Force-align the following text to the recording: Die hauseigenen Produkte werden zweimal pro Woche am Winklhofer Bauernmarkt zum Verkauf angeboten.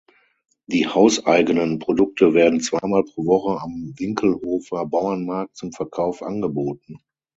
Die 0.65 0.87
hauseigenen 0.87 1.77
Produkte 1.77 2.33
werden 2.33 2.59
zweimal 2.59 3.03
pro 3.03 3.23
Woche 3.27 3.61
am 3.61 3.93
Winklhofer 3.99 4.87
Bauernmarkt 4.87 5.55
zum 5.55 5.71
Verkauf 5.73 6.23
angeboten. 6.23 6.97